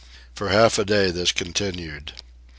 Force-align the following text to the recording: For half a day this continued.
For 0.33 0.49
half 0.49 0.79
a 0.79 0.83
day 0.83 1.11
this 1.11 1.31
continued. 1.31 2.13